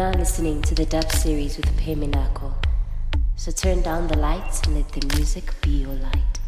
[0.00, 2.54] Now listening to the dub series with Peminako.
[3.36, 6.39] So turn down the lights and let the music be your light.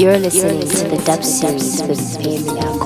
[0.00, 2.79] You're listening, to the Dub Series with Payme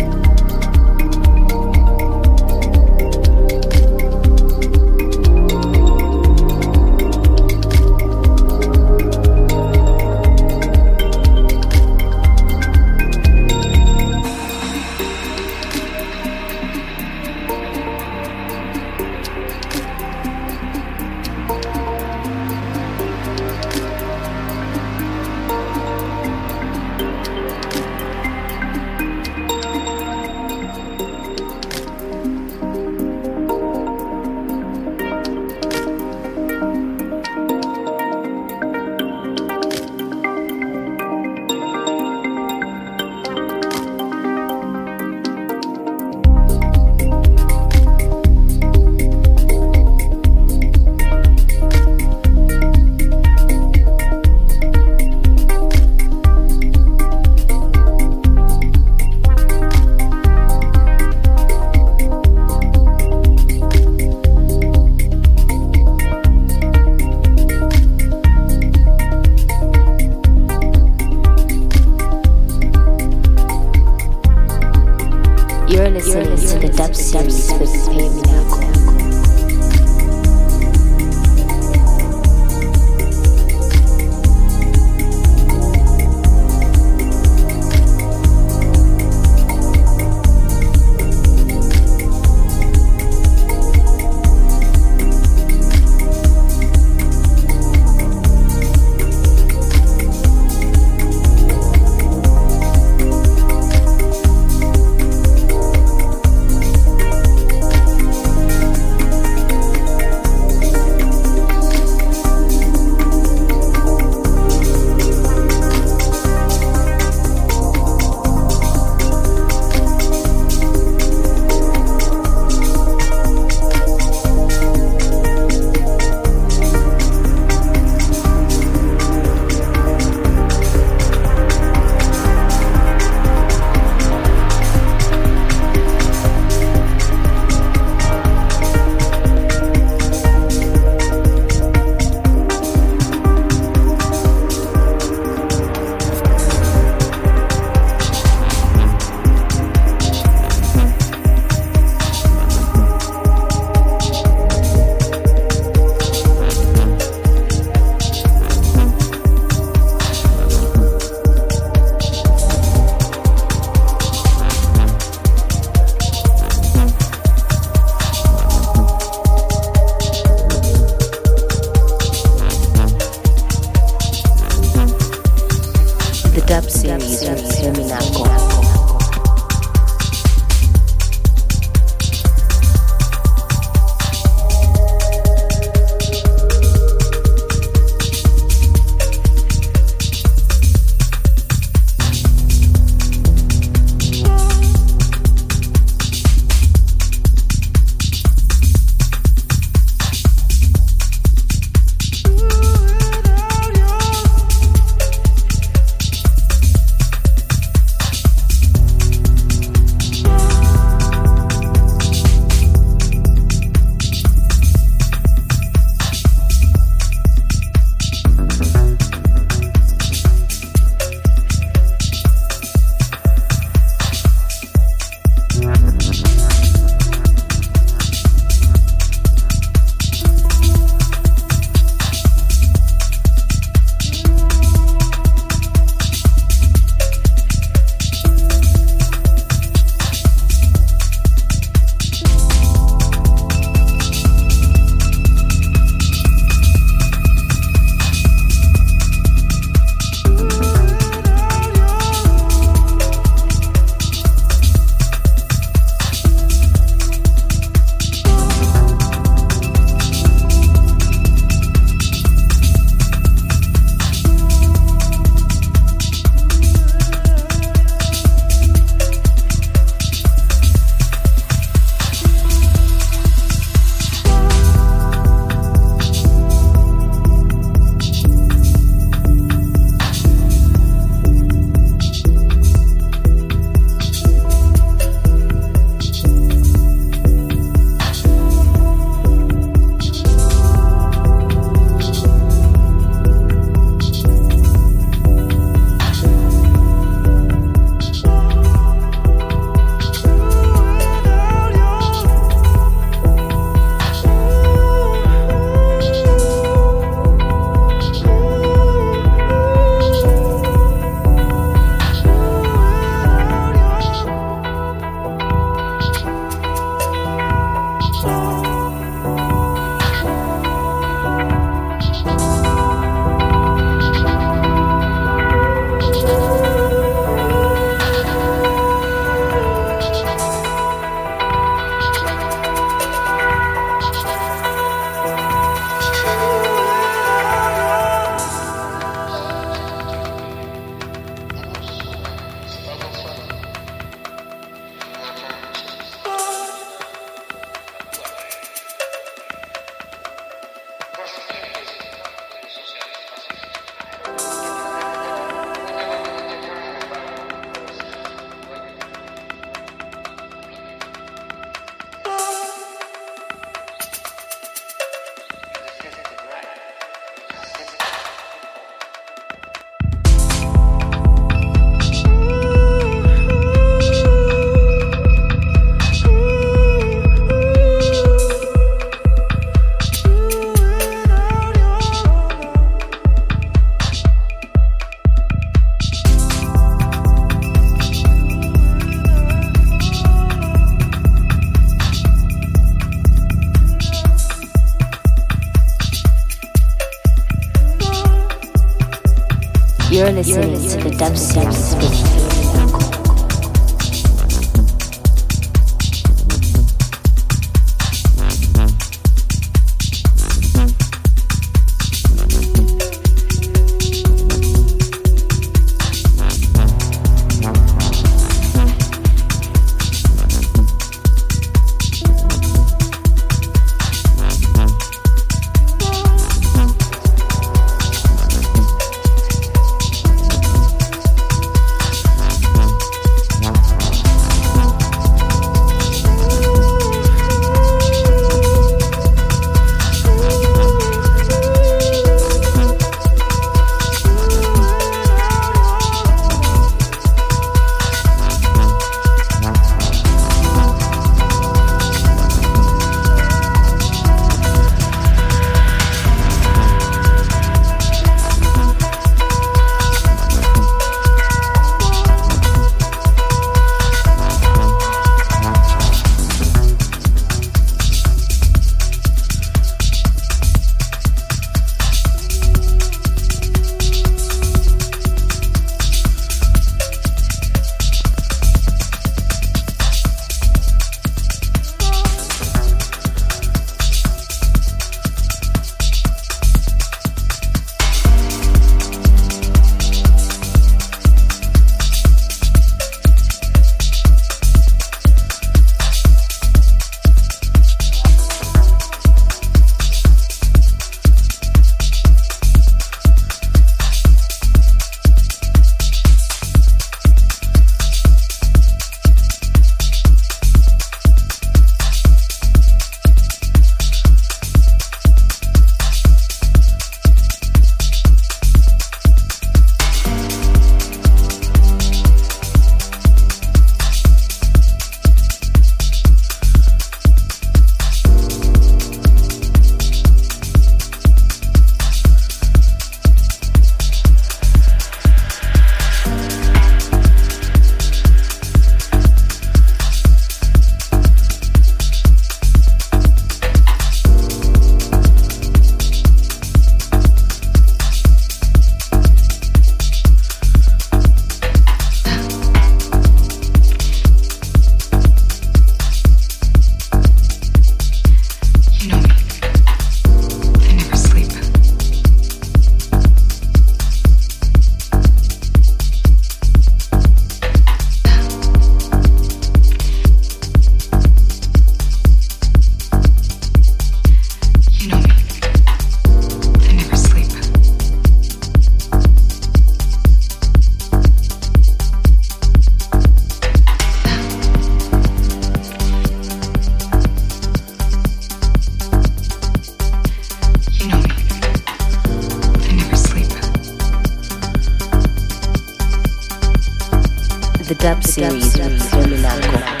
[598.01, 600.00] dub series with Feminaco.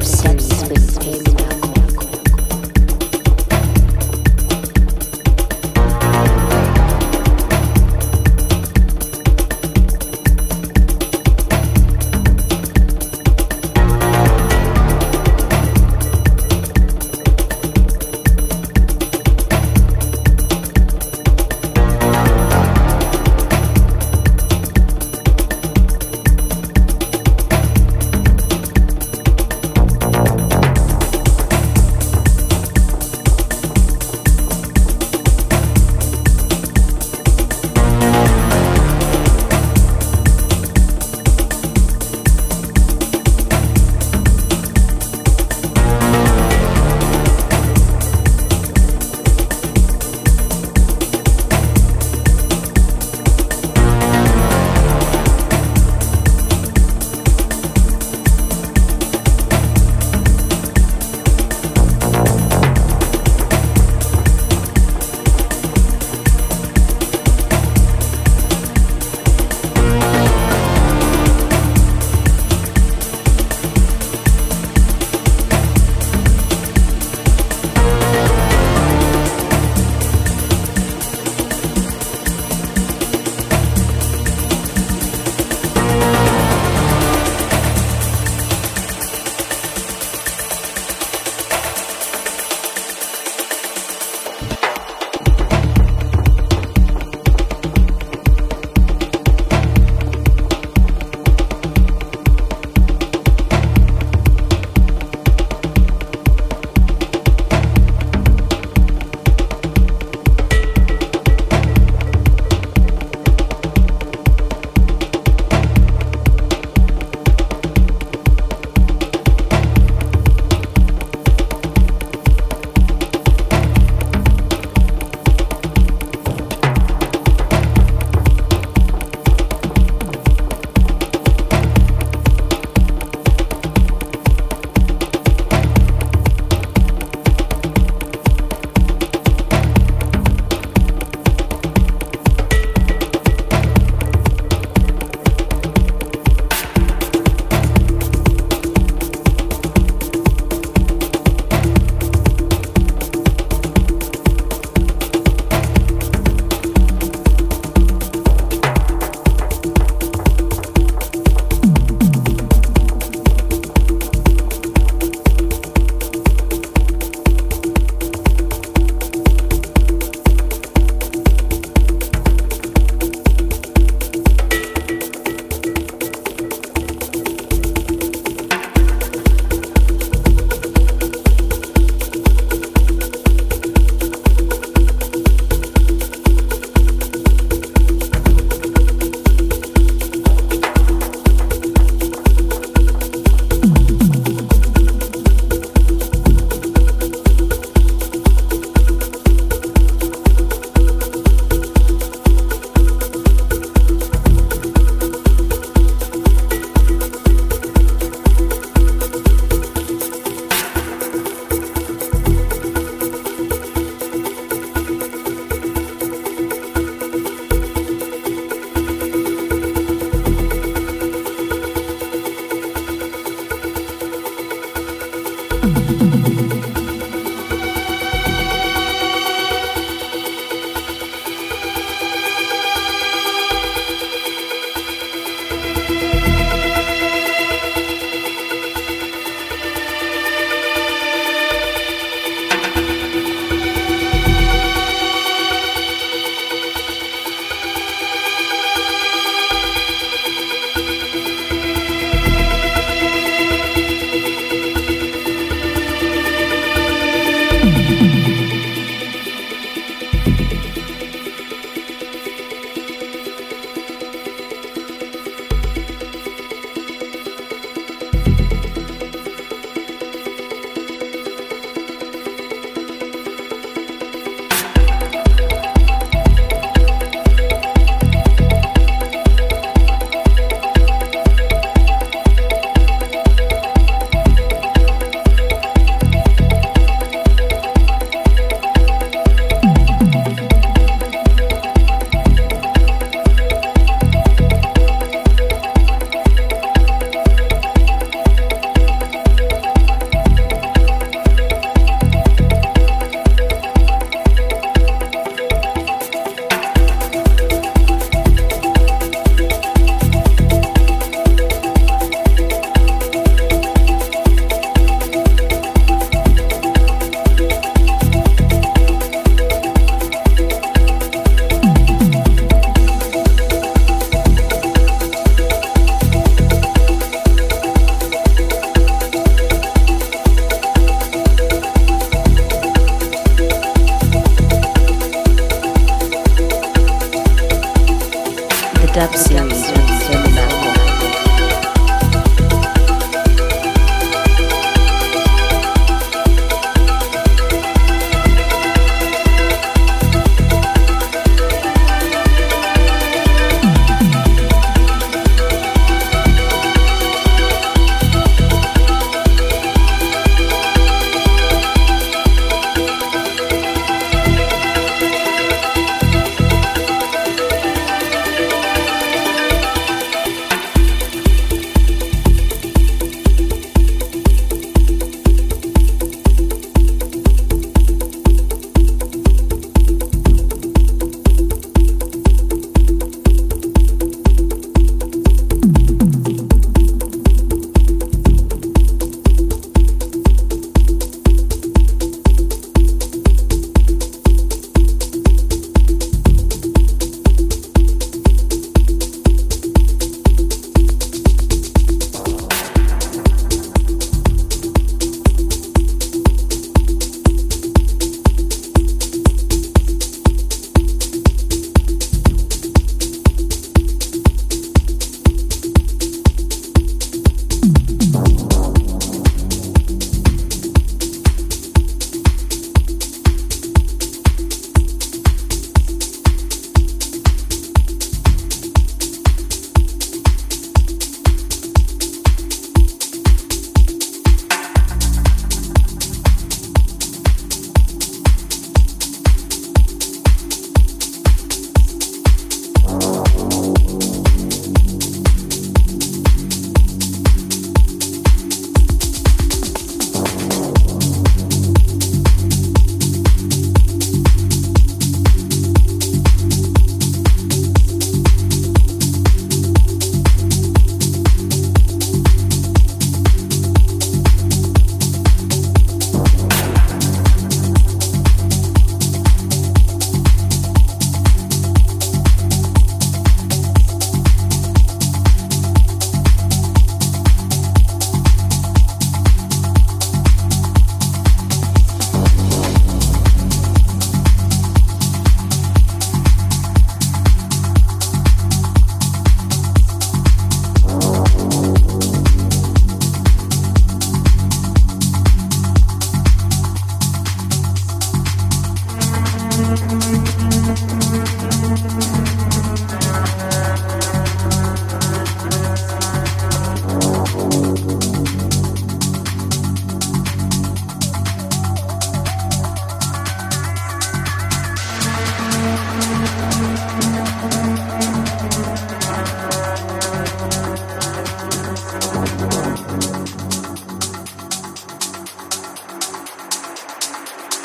[0.00, 1.51] steps, steps, steps, steps,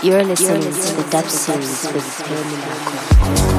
[0.08, 3.57] You're listening, to the Dub Series with Terminacle.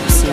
[0.00, 0.23] steps